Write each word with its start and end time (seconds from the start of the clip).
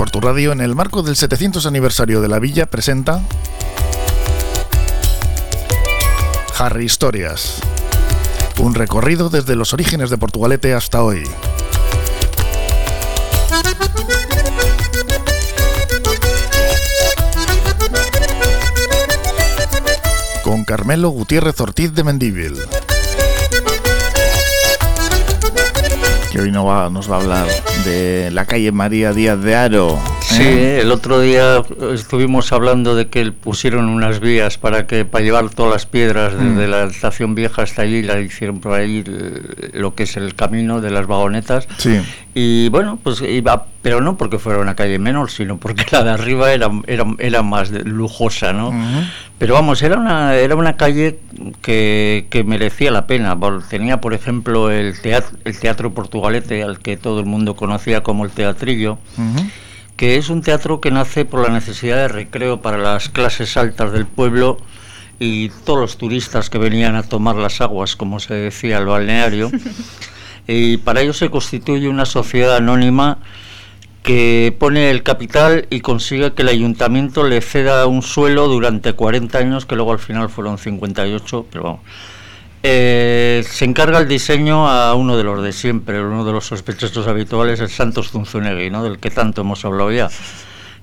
Por 0.00 0.10
tu 0.10 0.22
radio, 0.22 0.52
en 0.52 0.62
el 0.62 0.74
marco 0.74 1.02
del 1.02 1.14
700 1.14 1.66
aniversario 1.66 2.22
de 2.22 2.28
la 2.28 2.38
villa, 2.38 2.64
presenta 2.64 3.20
Harry 6.56 6.86
Historias. 6.86 7.56
Un 8.56 8.74
recorrido 8.74 9.28
desde 9.28 9.56
los 9.56 9.74
orígenes 9.74 10.08
de 10.08 10.16
Portugalete 10.16 10.72
hasta 10.72 11.02
hoy. 11.02 11.24
Con 20.42 20.64
Carmelo 20.64 21.10
Gutiérrez 21.10 21.60
Ortiz 21.60 21.92
de 21.92 22.04
Mendívil. 22.04 22.56
Que 26.40 26.44
hoy 26.44 26.52
va, 26.52 26.88
nos 26.88 27.10
va 27.10 27.16
a 27.16 27.20
hablar 27.20 27.46
de 27.84 28.30
la 28.32 28.46
calle 28.46 28.72
María 28.72 29.12
Díaz 29.12 29.42
de 29.42 29.54
Aro. 29.54 29.98
Sí, 30.22 30.42
¿eh? 30.42 30.80
el 30.80 30.90
otro 30.90 31.20
día 31.20 31.62
estuvimos 31.92 32.50
hablando 32.52 32.94
de 32.94 33.08
que 33.08 33.30
pusieron 33.30 33.90
unas 33.90 34.20
vías 34.20 34.56
para 34.56 34.86
que 34.86 35.04
para 35.04 35.22
llevar 35.22 35.50
todas 35.50 35.72
las 35.72 35.84
piedras 35.84 36.32
Mm. 36.32 36.56
desde 36.56 36.68
la 36.68 36.84
estación 36.84 37.34
vieja 37.34 37.60
hasta 37.60 37.82
allí, 37.82 38.02
la 38.02 38.18
hicieron 38.20 38.60
por 38.60 38.72
ahí 38.72 39.04
lo 39.74 39.94
que 39.94 40.04
es 40.04 40.16
el 40.16 40.34
camino 40.34 40.80
de 40.80 40.90
las 40.90 41.06
vagonetas. 41.06 41.68
Sí. 41.76 42.00
Y 42.32 42.68
bueno, 42.68 42.96
pues 43.02 43.20
iba, 43.22 43.66
pero 43.82 44.00
no 44.00 44.16
porque 44.16 44.38
fuera 44.38 44.60
una 44.60 44.76
calle 44.76 45.00
menor, 45.00 45.30
sino 45.32 45.56
porque 45.58 45.84
la 45.90 46.04
de 46.04 46.10
arriba 46.10 46.52
era, 46.52 46.70
era, 46.86 47.04
era 47.18 47.42
más 47.42 47.70
lujosa, 47.72 48.52
¿no? 48.52 48.72
Pero 49.38 49.54
vamos, 49.54 49.82
era 49.82 49.96
una, 49.96 50.36
era 50.36 50.54
una 50.54 50.76
calle 50.76 51.18
que, 51.60 52.26
que 52.30 52.44
merecía 52.44 52.92
la 52.92 53.06
pena. 53.08 53.36
Tenía, 53.68 54.00
por 54.00 54.14
ejemplo, 54.14 54.70
el 54.70 55.00
teatro, 55.00 55.36
el 55.44 55.58
teatro 55.58 55.92
Portugalete, 55.92 56.62
al 56.62 56.78
que 56.78 56.96
todo 56.96 57.18
el 57.18 57.26
mundo 57.26 57.56
conocía 57.56 58.02
como 58.04 58.24
el 58.24 58.30
Teatrillo, 58.30 58.98
Ujú. 59.18 59.46
que 59.96 60.16
es 60.16 60.28
un 60.30 60.42
teatro 60.42 60.80
que 60.80 60.92
nace 60.92 61.24
por 61.24 61.42
la 61.42 61.52
necesidad 61.52 61.96
de 61.96 62.08
recreo 62.08 62.60
para 62.60 62.78
las 62.78 63.08
clases 63.08 63.56
altas 63.56 63.90
del 63.92 64.06
pueblo 64.06 64.58
y 65.18 65.48
todos 65.64 65.80
los 65.80 65.98
turistas 65.98 66.48
que 66.48 66.58
venían 66.58 66.94
a 66.94 67.02
tomar 67.02 67.34
las 67.34 67.60
aguas, 67.60 67.96
como 67.96 68.20
se 68.20 68.34
decía, 68.34 68.76
al 68.78 68.86
balneario. 68.86 69.50
y 70.50 70.78
para 70.78 71.00
ello 71.00 71.12
se 71.12 71.30
constituye 71.30 71.88
una 71.88 72.04
sociedad 72.04 72.56
anónima 72.56 73.18
que 74.02 74.56
pone 74.58 74.90
el 74.90 75.04
capital 75.04 75.66
y 75.70 75.80
consigue 75.80 76.32
que 76.32 76.42
el 76.42 76.48
ayuntamiento 76.48 77.22
le 77.22 77.40
ceda 77.40 77.86
un 77.86 78.02
suelo 78.02 78.48
durante 78.48 78.94
40 78.94 79.38
años, 79.38 79.64
que 79.64 79.76
luego 79.76 79.92
al 79.92 80.00
final 80.00 80.28
fueron 80.28 80.58
58, 80.58 81.46
pero 81.52 81.62
vamos. 81.62 81.80
Eh, 82.62 83.44
se 83.48 83.64
encarga 83.64 83.98
el 83.98 84.08
diseño 84.08 84.68
a 84.68 84.94
uno 84.94 85.16
de 85.16 85.22
los 85.24 85.42
de 85.42 85.52
siempre, 85.52 86.02
uno 86.02 86.24
de 86.24 86.32
los 86.32 86.46
sospechosos 86.46 87.06
habituales, 87.06 87.60
el 87.60 87.70
Santos 87.70 88.10
Zunzunegui, 88.10 88.70
¿no? 88.70 88.82
del 88.82 88.98
que 88.98 89.10
tanto 89.10 89.42
hemos 89.42 89.64
hablado 89.64 89.92
ya, 89.92 90.08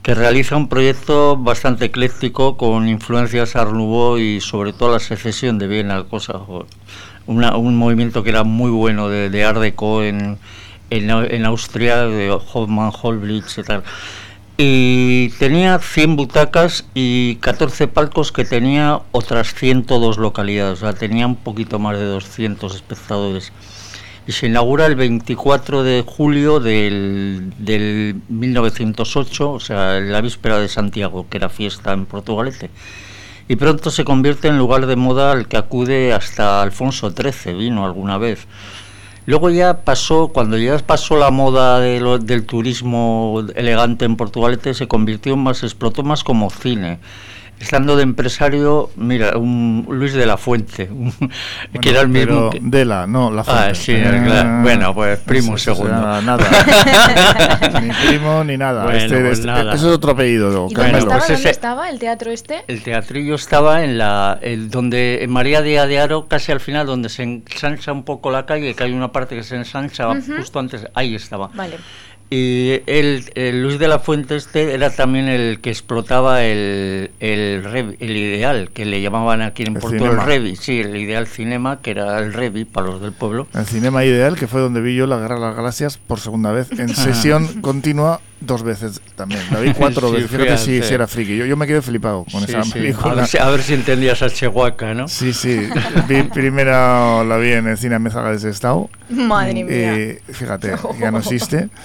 que 0.02 0.16
realiza 0.16 0.56
un 0.56 0.70
proyecto 0.70 1.36
bastante 1.36 1.86
ecléctico 1.86 2.56
con 2.56 2.88
influencias 2.88 3.56
Art 3.56 3.74
Nouveau 3.74 4.18
y 4.18 4.40
sobre 4.40 4.72
todo 4.74 4.94
la 4.94 5.00
secesión 5.00 5.60
de 5.60 5.68
Viena, 5.68 6.04
cosa, 6.06 6.40
una- 7.28 7.56
un 7.58 7.76
movimiento 7.78 8.24
que 8.24 8.30
era 8.32 8.44
muy 8.44 8.72
bueno 8.72 9.10
de, 9.10 9.30
de 9.30 9.46
Art 9.46 9.60
Deco 9.60 10.04
en, 10.04 10.38
en, 10.90 11.10
Au- 11.10 11.28
en 11.30 11.46
Austria, 11.46 12.04
de 12.06 12.32
Hoffmann, 12.32 12.92
Holblitz 13.02 13.58
y 13.60 13.64
tal. 13.64 13.84
Y 14.60 15.30
tenía 15.38 15.78
100 15.78 16.16
butacas 16.16 16.86
y 16.96 17.36
14 17.36 17.88
palcos 17.88 18.32
que 18.32 18.44
tenía 18.44 19.02
otras 19.12 19.54
102 19.54 20.18
localidades, 20.18 20.80
o 20.82 20.86
sea, 20.86 20.94
tenía 20.94 21.28
un 21.28 21.36
poquito 21.36 21.78
más 21.78 21.98
de 22.00 22.06
200 22.06 22.74
espectadores. 22.76 23.52
Y 24.26 24.32
se 24.32 24.48
inaugura 24.48 24.88
el 24.88 24.96
24 24.96 25.84
de 25.84 26.04
julio 26.06 26.60
del, 26.60 27.54
del 27.60 28.16
1908, 28.30 29.52
o 29.52 29.60
sea, 29.60 30.00
la 30.00 30.22
víspera 30.22 30.58
de 30.60 30.68
Santiago, 30.68 31.28
que 31.30 31.38
era 31.38 31.50
fiesta 31.50 31.94
en 31.94 32.06
Portugalete. 32.08 32.70
Y 33.48 33.56
pronto 33.56 33.92
se 33.92 34.04
convierte 34.04 34.48
en 34.48 34.58
lugar 34.58 34.88
de 34.88 34.96
moda 34.96 35.32
al 35.32 35.48
que 35.48 35.58
acude 35.58 36.14
hasta 36.14 36.62
Alfonso 36.62 37.12
XIII, 37.12 37.54
vino 37.54 37.86
alguna 37.86 38.18
vez. 38.18 38.48
Luego 39.26 39.50
ya 39.50 39.82
pasó, 39.84 40.30
cuando 40.30 40.58
ya 40.58 40.78
pasó 40.80 41.18
la 41.18 41.32
moda 41.32 41.80
de 41.80 42.20
del 42.22 42.46
turismo 42.46 43.44
elegante 43.56 44.06
en 44.06 44.16
Portugalete, 44.16 44.74
se 44.74 44.88
convirtió 44.88 45.36
más, 45.36 45.64
explotó 45.64 46.04
más 46.04 46.24
como 46.24 46.50
cine. 46.50 47.00
Estando 47.60 47.96
de 47.96 48.04
empresario, 48.04 48.92
mira, 48.98 49.36
un 49.36 49.86
Luis 49.90 50.14
de 50.14 50.28
la 50.28 50.38
Fuente, 50.38 50.88
un- 50.92 51.12
que 51.82 51.90
era 51.90 52.02
el 52.02 52.08
mismo. 52.08 52.52
que- 52.52 52.60
de 52.62 52.86
la, 52.86 53.08
no, 53.08 53.32
la 53.32 53.42
Ah, 53.42 53.74
fuente. 53.74 53.76
sí, 53.76 53.96
claro. 53.96 54.62
Bueno, 54.62 54.94
pues 54.94 55.18
primo 55.20 55.56
Eso- 55.56 55.74
segundo. 55.74 56.22
Nada. 56.22 56.38
ni 57.82 57.90
primo 58.08 58.44
ni 58.44 58.58
nada. 58.58 58.84
Bueno, 58.84 59.00
este, 59.00 59.20
pues 59.22 59.32
este- 59.40 59.48
nada. 59.48 59.74
Eso 59.74 59.90
es 59.90 59.96
otro 59.96 60.12
apellido, 60.12 60.50
¿Y 60.50 60.54
dónde 60.54 60.76
Carmelo. 60.76 60.98
estaba? 61.00 61.18
pues 61.18 61.30
¿Dónde 61.32 61.50
estaba 61.50 61.90
el 61.90 62.00
teatro 62.00 62.32
este? 62.32 62.64
El 62.68 62.84
teatrillo 62.84 63.36
estaba 63.36 63.84
en 63.84 63.98
la, 63.98 64.38
el, 64.42 64.70
donde 64.70 65.24
en 65.24 65.32
María 65.32 65.62
Díaz 65.64 65.88
de 65.88 66.00
Aro, 66.00 66.28
casi 66.28 66.52
al 66.52 66.60
final, 66.60 66.86
donde 66.86 67.10
se 67.10 67.24
ensancha 67.24 67.92
un 67.92 68.04
poco 68.04 68.30
la 68.32 68.46
calle, 68.46 68.76
que 68.76 68.84
hay 68.84 68.92
una 68.94 69.12
parte 69.12 69.36
que 69.36 69.44
se 69.44 69.56
ensancha 69.56 70.08
justo 70.38 70.60
antes, 70.60 70.86
ahí 70.94 71.16
estaba. 71.16 71.50
Vale. 71.56 71.78
Y 72.30 72.82
el, 72.88 73.24
el 73.36 73.64
Luis 73.64 73.80
de 73.80 73.88
la 73.88 74.00
Fuente 74.00 74.36
este 74.36 74.74
era 74.74 74.90
también 74.90 75.30
el 75.30 75.62
que 75.62 75.70
explotaba 75.70 76.44
el, 76.44 77.10
el, 77.22 77.96
el 78.00 78.18
ideal, 78.18 78.70
que 78.74 78.84
le 78.86 79.02
llamaban 79.02 79.42
aquí 79.42 79.64
en 79.64 79.76
El 79.76 79.82
Portugal 79.82 80.10
cinema. 80.10 80.24
el 80.24 80.28
Revi, 80.28 80.56
sí, 80.58 80.82
el 80.82 80.98
ideal 80.98 81.26
cinema, 81.28 81.80
que 81.82 81.92
era 81.92 82.20
el 82.20 82.34
Revi 82.34 82.66
para 82.66 82.88
los 82.88 83.02
del 83.02 83.14
pueblo. 83.14 83.48
El 83.54 83.66
Cinema 83.66 84.04
Ideal, 84.04 84.36
que 84.36 84.48
fue 84.48 84.60
donde 84.60 84.82
vi 84.82 84.94
yo 84.96 85.08
la 85.08 85.18
Guerra 85.20 85.36
de 85.36 85.42
las 85.42 85.56
Galaxias 85.56 85.98
por 85.98 86.20
segunda 86.20 86.52
vez, 86.52 86.70
en 86.78 86.90
sesión 86.96 87.62
continua 87.62 88.20
dos 88.42 88.62
veces 88.62 89.00
también. 89.16 89.40
La 89.52 89.62
vi 89.62 89.74
cuatro 89.78 90.10
Sí, 90.10 90.16
veces. 90.16 90.30
Fíjate 90.32 90.58
si, 90.58 90.66
fíjate. 90.72 90.88
si 90.90 90.94
era 90.94 91.08
friki. 91.08 91.38
Yo, 91.38 91.46
yo 91.46 91.56
me 91.56 91.66
quedé 91.66 91.82
flipado 91.82 92.26
con 92.30 92.42
Sí, 92.46 92.52
esa 92.52 92.64
sí. 92.64 92.94
A, 93.04 93.14
ver 93.14 93.26
si, 93.28 93.38
a 93.38 93.50
ver 93.50 93.62
si 93.64 93.74
entendías 93.74 94.22
a 94.22 94.30
Chehuaca, 94.30 94.94
¿no? 94.94 95.08
Sí, 95.08 95.32
sí. 95.32 95.70
Vi 96.10 96.24
primero 96.24 97.24
la 97.24 97.38
vi 97.38 97.54
en 97.54 97.68
el 97.68 97.78
cine 97.78 98.00
Mézaga 98.00 98.32
de 98.34 98.40
Sestao. 98.40 98.90
Madre 99.10 99.64
mía. 99.64 99.98
Y 99.98 100.34
fíjate, 100.34 100.74
ya 101.00 101.10
no 101.10 101.20
existe. 101.20 101.70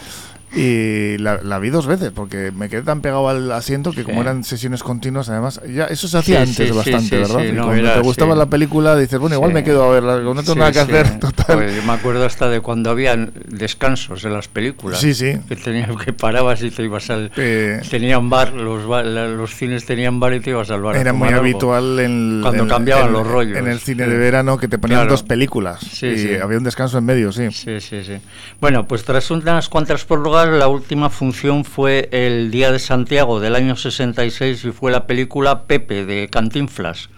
Y 0.55 1.17
la, 1.19 1.41
la 1.43 1.59
vi 1.59 1.71
dos 1.71 1.87
veces 1.87 2.13
porque 2.15 2.53
me 2.55 2.69
quedé 2.69 2.83
tan 2.83 3.01
pegado 3.01 3.29
al 3.29 3.51
asiento 3.53 3.93
que 3.93 4.05
como 4.05 4.21
eran 4.21 4.45
sesiones 4.45 4.83
continuas, 4.83 5.29
además, 5.31 5.61
ya 5.67 5.85
eso 5.87 6.09
se 6.09 6.19
hacía 6.19 6.43
antes 6.43 6.75
bastante, 6.75 7.01
sí, 7.01 7.09
sí, 7.09 7.17
¿verdad? 7.17 7.41
sí, 7.41 7.47
y 7.47 7.53
no, 7.53 7.63
cuando 7.65 7.83
era 7.83 7.95
te 7.95 8.01
gustaba 8.01 8.35
la 8.35 8.47
película 8.47 8.95
dices, 8.97 9.19
bueno, 9.19 9.37
igual 9.37 9.53
me 9.53 9.65
quedo 9.65 9.85
a 9.85 9.93
verla, 9.93 10.19
no 10.21 10.35
tengo 10.43 10.57
nada 10.57 10.73
que 10.73 10.81
hacer, 10.81 11.19
total. 11.21 11.57
Pues 11.57 11.75
yo 11.77 11.83
me 11.85 11.93
acuerdo 11.93 12.27
hasta 12.27 12.51
de 12.51 12.61
cuando 12.61 12.91
había 12.91 13.17
descansos 13.49 14.25
en 14.25 14.33
las 14.35 14.49
películas. 14.49 15.01
Sí, 15.01 15.15
sí. 15.15 15.39
Que, 15.49 15.57
tenías, 15.57 15.89
que 16.05 16.13
parabas 16.13 16.63
y 16.63 16.71
te 16.71 16.83
ibas 16.83 17.09
al... 17.11 17.31
Eh, 17.37 17.81
Tenían 17.91 18.29
bar, 18.29 18.53
los, 18.53 19.55
cines 19.55 19.87
tenían 19.87 20.21
bar 20.21 20.35
y 20.35 20.41
te 20.41 20.51
ibas 20.51 20.71
al 20.71 20.83
bar. 20.83 20.97
Era 20.97 21.13
muy 21.13 21.29
algo. 21.29 21.41
habitual 21.41 21.99
en, 22.01 22.41
Cuando 22.43 22.65
en- 22.65 22.69
cambiaban 22.69 23.07
en- 23.07 23.13
los 23.13 23.27
rollos. 23.27 23.57
En 23.59 23.69
el 23.69 23.79
cine 23.81 24.07
de 24.07 24.17
verano 24.19 24.59
que 24.59 24.69
te 24.69 24.79
ponían 24.79 25.01
Claro. 25.01 25.13
dos 25.13 25.23
películas 25.23 25.81
Sí, 25.81 26.07
y 26.07 26.19
sí. 26.19 26.35
había 26.35 26.59
un 26.59 26.65
descanso 26.65 26.99
en 26.99 27.05
medio, 27.05 27.33
sí. 27.33 27.51
Sí, 27.53 27.81
sí, 27.81 28.05
sí. 28.05 28.19
Bueno, 28.61 28.87
pues 28.87 29.05
tras 29.05 29.31
unas 29.31 29.69
cuantas 29.69 30.05
prórrogas, 30.05 30.42
la 30.51 30.69
última 30.69 31.11
función 31.11 31.65
fue 31.65 32.09
el 32.11 32.51
Día 32.51 32.73
de 32.73 32.79
Santiago 32.79 33.41
del 33.41 33.55
año 33.55 33.77
66 33.77 34.65
y 34.65 34.73
fue 34.73 34.91
la 34.91 35.07
película 35.07 35.65
Pepe 35.65 36.05
de 36.05 36.29
Cantinflas. 36.29 37.09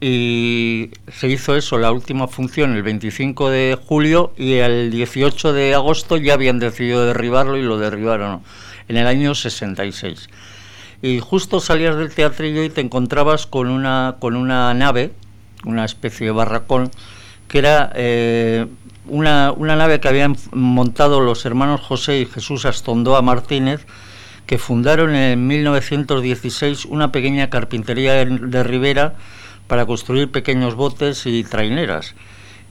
Y 0.00 0.90
se 1.12 1.28
hizo 1.28 1.54
eso, 1.56 1.78
la 1.78 1.92
última 1.92 2.26
función 2.26 2.74
el 2.74 2.82
25 2.82 3.50
de 3.50 3.78
julio 3.80 4.32
y 4.36 4.54
el 4.54 4.90
18 4.90 5.52
de 5.52 5.74
agosto 5.74 6.16
ya 6.16 6.34
habían 6.34 6.58
decidido 6.58 7.04
derribarlo 7.04 7.56
y 7.56 7.62
lo 7.62 7.78
derribaron 7.78 8.42
en 8.88 8.96
el 8.96 9.06
año 9.06 9.34
66. 9.34 10.28
Y 11.02 11.20
justo 11.20 11.60
salías 11.60 11.96
del 11.96 12.14
teatrillo 12.14 12.62
y 12.64 12.70
te 12.70 12.80
encontrabas 12.80 13.46
con 13.46 13.68
una, 13.68 14.16
con 14.18 14.36
una 14.36 14.72
nave, 14.74 15.12
una 15.64 15.84
especie 15.84 16.26
de 16.26 16.32
barracón, 16.32 16.90
que 17.48 17.58
era 17.58 17.92
eh, 17.94 18.66
una, 19.10 19.52
una 19.52 19.76
nave 19.76 20.00
que 20.00 20.08
habían 20.08 20.36
montado 20.52 21.20
los 21.20 21.44
hermanos 21.44 21.80
José 21.80 22.20
y 22.20 22.26
Jesús 22.26 22.64
Astondoa 22.64 23.20
Martínez, 23.20 23.86
que 24.46 24.58
fundaron 24.58 25.14
en 25.14 25.46
1916 25.46 26.86
una 26.86 27.12
pequeña 27.12 27.50
carpintería 27.50 28.24
de 28.24 28.62
Ribera 28.62 29.14
para 29.66 29.86
construir 29.86 30.30
pequeños 30.30 30.74
botes 30.74 31.26
y 31.26 31.44
traineras. 31.44 32.14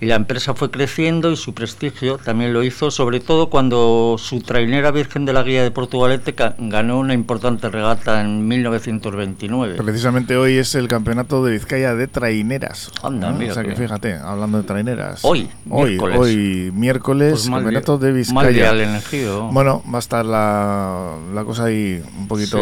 Y 0.01 0.05
la 0.05 0.15
empresa 0.15 0.53
fue 0.53 0.71
creciendo 0.71 1.29
y 1.29 1.35
su 1.35 1.53
prestigio 1.53 2.17
también 2.17 2.53
lo 2.53 2.63
hizo, 2.63 2.89
sobre 2.89 3.19
todo 3.19 3.49
cuando 3.49 4.15
su 4.17 4.39
trainera 4.39 4.91
Virgen 4.91 5.25
de 5.25 5.33
la 5.33 5.43
Guía 5.43 5.61
de 5.61 5.71
Portugalete 5.71 6.33
ganó 6.57 6.99
una 6.99 7.13
importante 7.13 7.67
regata 7.67 8.21
en 8.21 8.47
1929. 8.47 9.75
Precisamente 9.75 10.37
hoy 10.37 10.55
es 10.57 10.73
el 10.75 10.87
campeonato 10.87 11.43
de 11.43 11.51
Vizcaya 11.51 11.95
de 11.95 12.07
traineras. 12.07 12.91
Anda, 13.03 13.31
¿no? 13.31 13.37
mira 13.37 13.51
o 13.51 13.53
sea 13.55 13.63
que 13.63 13.69
que- 13.71 13.75
fíjate, 13.75 14.13
hablando 14.15 14.59
de 14.59 14.63
traineras. 14.63 15.19
Hoy, 15.23 15.49
hoy, 15.69 15.89
miércoles. 15.89 16.17
hoy 16.19 16.71
miércoles, 16.73 17.31
Pues 17.31 17.49
mal 17.49 17.63
campeonato 17.63 17.97
de 17.97 18.07
mal 18.07 18.15
Vizcaya. 18.17 18.49
día 18.51 18.69
el 18.69 18.79
elegido. 18.81 19.47
Bueno, 19.51 19.83
va 19.93 19.97
a 19.97 19.99
estar 19.99 20.23
la, 20.25 21.15
la 21.33 21.43
cosa 21.43 21.65
ahí 21.65 22.01
un 22.17 22.27
poquito, 22.29 22.57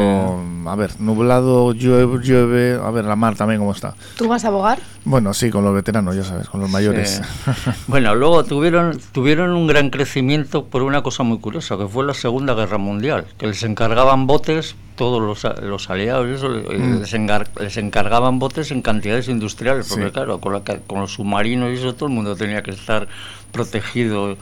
a 0.65 0.75
ver, 0.75 0.99
nublado, 0.99 1.71
llueve, 1.73 2.17
llueve, 2.23 2.79
a 2.83 2.89
ver 2.89 3.05
la 3.05 3.15
mar 3.15 3.35
también 3.35 3.59
cómo 3.59 3.73
está. 3.73 3.93
¿Tú 4.17 4.27
vas 4.27 4.43
a 4.43 4.47
abogar? 4.47 4.79
Bueno, 5.05 5.33
sí, 5.35 5.51
con 5.51 5.63
los 5.63 5.73
veteranos, 5.75 6.15
ya 6.15 6.23
sabes, 6.23 6.49
con 6.49 6.59
los 6.61 6.69
mayores. 6.69 7.21
bueno, 7.88 8.15
luego 8.15 8.44
tuvieron, 8.44 9.00
tuvieron 9.12 9.51
un 9.51 9.68
gran 9.68 9.89
crecimiento 9.89 10.65
por 10.65 10.83
una 10.83 11.01
cosa 11.03 11.24
muy 11.24 11.39
curiosa, 11.39 11.77
que 11.77 11.88
fue 11.88 12.06
la 12.06 12.13
Segunda 12.13 12.53
Guerra 12.53 12.77
Mundial, 12.77 13.25
que 13.38 13.47
les 13.47 13.63
encargaban 13.63 14.27
botes, 14.27 14.75
todos 14.95 15.21
los, 15.21 15.62
los 15.63 15.89
aliados, 15.89 16.27
eso, 16.27 16.53
eh, 16.56 16.77
Mm. 16.77 17.00
les, 17.01 17.13
engar- 17.13 17.47
les 17.59 17.77
encargaban 17.77 18.39
botes 18.39 18.71
en 18.71 18.81
cantidades 18.81 19.27
industriales, 19.29 19.88
porque 19.88 20.06
Sí. 20.06 20.12
claro, 20.12 20.39
con, 20.39 20.53
la 20.53 20.63
ca- 20.63 20.79
con 20.88 21.01
los 21.01 21.13
submarinos 21.13 21.69
y 21.71 21.74
eso 21.75 21.94
todo 21.95 22.09
el 22.09 22.15
mundo 22.15 22.35
tenía 22.35 22.63
que 22.63 22.71
estar 22.71 23.07
protegido. 23.51 24.38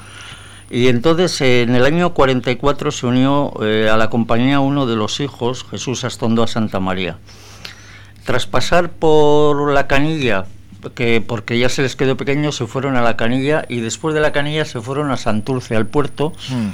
Y 0.70 0.88
entonces 0.88 1.40
eh, 1.42 1.62
en 1.64 1.76
el 1.76 1.86
año 1.86 2.14
44 2.14 2.90
se 2.92 3.06
unió 3.06 3.54
eh, 3.62 3.90
a 3.92 3.98
la 3.98 4.10
compañía 4.10 4.60
uno 4.62 4.86
de 4.86 4.96
los 4.96 5.20
hijos, 5.20 5.66
Jesús 5.70 6.04
Astondoa 6.04 6.48
Santa 6.48 6.80
María. 6.80 7.18
Tras 8.26 8.48
pasar 8.48 8.90
por 8.90 9.72
la 9.72 9.86
canilla, 9.88 10.46
que 10.94 11.22
porque 11.26 11.58
ya 11.58 11.70
se 11.70 11.82
les 11.82 11.96
quedó 11.96 12.16
pequeño, 12.18 12.52
se 12.52 12.68
fueron 12.68 12.96
a 12.96 13.02
la 13.02 13.18
canilla 13.18 13.66
y 13.70 13.80
después 13.80 14.14
de 14.14 14.22
la 14.22 14.32
canilla 14.32 14.66
se 14.66 14.82
fueron 14.82 15.12
a 15.12 15.18
Santurce, 15.18 15.76
al 15.76 15.88
puerto, 15.88 16.34
Mm. 16.50 16.70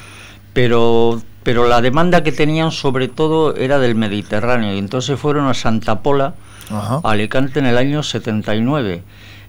pero, 0.53 1.21
pero 1.43 1.67
la 1.67 1.81
demanda 1.81 2.23
que 2.23 2.31
tenían 2.31 2.71
sobre 2.71 3.07
todo 3.07 3.55
era 3.55 3.79
del 3.79 3.95
Mediterráneo 3.95 4.73
y 4.73 4.77
entonces 4.77 5.19
fueron 5.19 5.47
a 5.47 5.53
Santa 5.53 5.99
Pola, 6.01 6.33
Ajá. 6.69 6.99
a 7.03 7.11
Alicante 7.11 7.59
en 7.59 7.65
el 7.65 7.77
año 7.77 8.03
79 8.03 9.03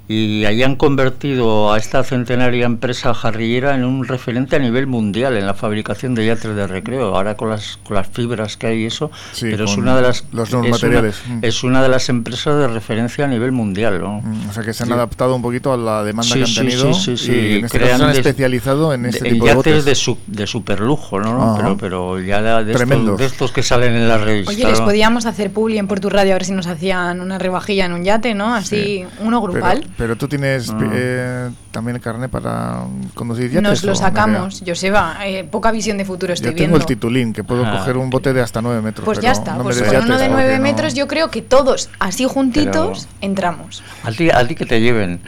y 0.09 0.45
allí 0.45 0.63
han 0.63 0.77
convertido 0.77 1.73
a 1.73 1.79
esta 1.79 2.03
centenaria 2.05 2.67
empresa 2.67 3.15
jarrillera 3.15 3.75
en 3.75 3.85
un 3.85 4.07
referente 4.07 4.57
a 4.57 4.59
nivel 4.59 4.87
mundial 4.87 5.37
en 5.37 5.47
la 5.47 5.55
fabricación 5.55 6.15
de 6.15 6.27
yates 6.27 6.55
de 6.55 6.67
recreo, 6.67 7.15
ahora 7.17 7.37
con 7.37 7.49
las, 7.51 7.79
con 7.85 7.95
las 7.97 8.09
fibras 8.09 8.57
que 8.57 8.67
hay 8.67 8.83
y 8.83 8.87
eso, 8.87 9.11
Sí, 9.33 9.47
pero 9.51 9.65
es 9.65 9.77
una 9.77 9.97
de 9.97 10.03
las 10.03 10.25
los 10.33 10.51
nuevos 10.53 10.77
es 10.77 10.83
una- 10.83 10.93
materiales. 10.93 11.23
Mm. 11.29 11.39
es 11.43 11.63
una 11.65 11.83
de 11.83 11.89
las 11.89 12.09
empresas 12.09 12.59
de 12.59 12.69
referencia 12.69 13.25
a 13.25 13.29
nivel 13.29 13.53
mundial, 13.53 14.01
¿no? 14.01 14.21
Mm, 14.23 14.49
O 14.51 14.53
sea 14.53 14.63
que 14.63 14.73
se 14.75 14.83
han 14.83 14.89
Sí. 14.89 14.93
adaptado 14.95 15.35
un 15.37 15.43
poquito 15.43 15.73
a 15.73 15.77
la 15.77 16.03
demanda 16.03 16.33
Sí, 16.35 16.41
que 16.41 16.45
han 16.45 16.55
tenido 16.55 16.93
sí, 16.95 17.17
sí, 17.17 17.27
sí. 17.27 17.33
y 17.33 17.55
en 17.59 17.65
este 17.67 17.79
Crean 17.79 17.93
caso 17.93 18.05
se 18.05 18.11
han 18.11 18.17
especializado 18.17 18.93
en 18.95 19.07
este 19.07 19.25
de- 19.25 19.31
tipo 19.31 19.45
de 19.47 19.51
yates 19.53 19.57
botes. 19.73 19.85
de, 19.85 19.95
su, 19.95 20.19
de 20.27 20.47
superlujo, 20.47 21.21
¿no? 21.21 21.43
Ajá. 21.55 21.57
Pero, 21.63 21.77
pero 21.79 22.21
ya 22.21 22.43
de, 22.63 22.73
estos, 22.73 23.19
de 23.19 23.25
estos 23.27 23.53
que 23.53 23.63
salen 23.63 23.95
en 23.95 24.09
la 24.09 24.19
revista. 24.19 24.51
Oye, 24.53 24.65
les 24.67 24.81
¿no? 24.81 24.85
podíamos 24.87 25.27
hacer 25.27 25.53
publi 25.53 25.79
en 25.79 25.87
Portu 25.87 26.11
Radio 26.11 26.33
a 26.33 26.35
ver 26.35 26.45
si 26.45 26.53
nos 26.53 26.67
hacían 26.67 27.21
una 27.21 27.39
rebajilla 27.39 27.87
en 27.87 27.93
un 27.93 28.05
yate, 28.05 28.35
¿no? 28.35 28.55
Así, 28.55 29.05
uno 29.21 29.41
grupal. 29.41 29.81
pero 29.83 29.92
tú 30.19 30.29
tienes 30.29 30.71
Ah. 30.71 30.79
eh, 30.93 31.51
también 31.71 31.97
el 31.97 32.03
carnet 32.03 32.31
para 32.31 32.85
conducir 33.15 33.47
yates. 33.51 33.63
Nos 33.63 33.85
lo 33.85 33.93
¿o, 33.93 33.95
sacamos, 33.95 34.63
Joseba. 34.67 35.17
Eh, 35.27 35.45
poca 35.45 35.71
visión 35.71 35.99
de 35.99 36.05
futuro 36.05 36.33
estoy 36.33 36.51
Yo 36.51 36.57
tengo 36.57 36.69
viendo. 36.71 36.77
el 36.79 36.87
titulín, 36.87 37.33
que 37.33 37.45
puedo 37.45 37.65
Ah, 37.67 37.79
coger 37.79 37.97
un 37.97 38.11
bote 38.11 38.33
de 38.33 38.41
hasta 38.41 38.61
9 38.63 38.81
metros. 38.83 39.05
Pues 39.05 39.19
pero 39.19 39.27
ya 39.27 39.33
está, 39.33 39.55
no 39.57 39.63
pues 39.65 39.77
con 39.79 39.87
yates 39.87 40.05
uno 40.05 40.15
de 40.19 40.27
porque 40.29 40.43
9 40.43 40.57
no- 40.59 40.63
metros 40.63 40.95
yo 40.95 41.07
creo 41.09 41.31
que 41.31 41.43
todos, 41.43 41.91
así 41.99 42.25
juntitos, 42.27 43.07
Pero- 43.07 43.17
entramos. 43.21 43.83
A 44.05 44.11
ti, 44.13 44.31
a 44.31 44.47
ti 44.47 44.55
que 44.55 44.67
te 44.67 44.81
lleven, 44.81 45.21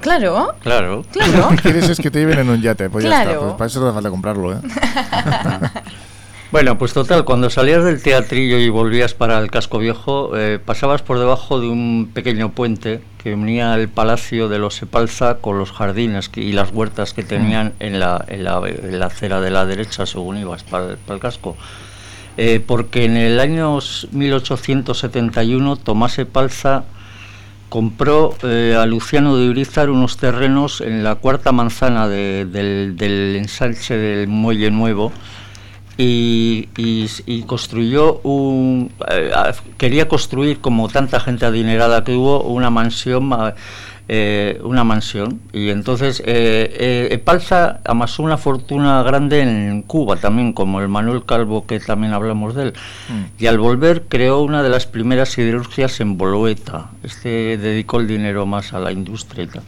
Claro, 0.00 0.54
claro. 0.60 1.04
claro. 1.12 1.32
Lo 1.36 1.48
que 1.50 1.56
quieres 1.58 1.88
es 1.88 1.98
que 2.00 2.10
te 2.10 2.18
lleven 2.18 2.40
en 2.40 2.48
un 2.50 2.60
yate, 2.60 2.90
pues 2.90 3.04
ya 3.04 3.10
Claro. 3.10 3.30
está. 3.30 3.40
Pues 3.44 3.52
para 3.54 3.66
eso 3.68 3.80
no 3.80 3.86
hace 3.86 3.94
falta 3.94 4.10
comprarlo, 4.10 4.52
¿eh? 4.54 4.58
Bueno, 6.52 6.76
pues 6.76 6.92
total, 6.92 7.24
cuando 7.24 7.48
salías 7.48 7.82
del 7.82 8.02
teatrillo 8.02 8.58
y 8.58 8.68
volvías 8.68 9.14
para 9.14 9.38
el 9.38 9.50
casco 9.50 9.78
viejo, 9.78 10.36
eh, 10.36 10.58
pasabas 10.62 11.00
por 11.00 11.18
debajo 11.18 11.58
de 11.58 11.68
un 11.68 12.10
pequeño 12.12 12.50
puente 12.52 13.00
que 13.22 13.32
unía 13.32 13.74
el 13.74 13.88
palacio 13.88 14.50
de 14.50 14.58
los 14.58 14.74
Sepalza 14.74 15.38
con 15.38 15.58
los 15.58 15.72
jardines 15.72 16.28
que- 16.28 16.42
y 16.42 16.52
las 16.52 16.70
huertas 16.70 17.14
que 17.14 17.22
tenían 17.22 17.72
en 17.80 17.98
la, 17.98 18.22
en 18.28 18.44
la, 18.44 18.60
en 18.68 18.98
la 18.98 19.06
acera 19.06 19.40
de 19.40 19.50
la 19.50 19.64
derecha 19.64 20.04
según 20.04 20.36
ibas 20.36 20.62
para 20.62 20.90
el, 20.90 20.96
para 20.98 21.14
el 21.14 21.20
casco. 21.22 21.56
Eh, 22.36 22.60
porque 22.64 23.04
en 23.06 23.16
el 23.16 23.40
año 23.40 23.78
1871 24.10 25.76
Tomás 25.76 26.18
Epalza 26.18 26.84
compró 27.70 28.34
eh, 28.42 28.76
a 28.78 28.84
Luciano 28.84 29.36
de 29.38 29.48
Urizar 29.48 29.88
unos 29.88 30.18
terrenos 30.18 30.82
en 30.82 31.02
la 31.02 31.14
cuarta 31.14 31.50
manzana 31.52 32.08
de- 32.08 32.44
del, 32.44 32.94
del 32.98 33.36
ensanche 33.36 33.96
del 33.96 34.28
Muelle 34.28 34.70
Nuevo 34.70 35.12
y, 35.98 36.68
y- 36.76 37.08
y 37.26 37.42
construyó 37.42 38.20
un... 38.22 38.90
eh, 39.10 39.30
quería 39.78 40.08
construir, 40.08 40.60
como 40.60 40.88
tanta 40.88 41.20
gente 41.20 41.46
adinerada 41.46 42.04
que 42.04 42.14
hubo, 42.14 42.42
una 42.44 42.70
mansión... 42.70 43.24
ma- 43.26 43.54
eh, 44.08 44.60
una 44.64 44.82
mansión 44.82 45.40
y 45.52 45.68
entonces 45.70 46.20
eh, 46.26 47.08
Epalza 47.12 47.78
amasó 47.84 48.24
una 48.24 48.36
fortuna 48.36 49.00
grande 49.04 49.40
en 49.42 49.82
Cuba 49.82 50.16
también 50.16 50.52
como 50.52 50.80
el 50.80 50.88
Manuel 50.88 51.24
Calvo 51.24 51.66
que 51.66 51.78
también 51.78 52.12
hablamos 52.12 52.56
de 52.56 52.64
él 52.64 52.72
Mm. 53.08 53.22
y 53.42 53.46
al 53.46 53.58
volver 53.58 54.02
creó 54.08 54.42
una 54.42 54.62
de 54.64 54.70
las 54.70 54.86
primeras 54.86 55.28
siderurgias 55.30 56.00
en 56.00 56.18
Bolueta. 56.18 56.90
Este 57.04 57.56
dedicó 57.56 58.00
el 58.00 58.08
dinero 58.08 58.44
más 58.44 58.72
a 58.72 58.80
la 58.80 58.90
industria 58.90 59.44
y 59.44 59.46
tal. 59.46 59.62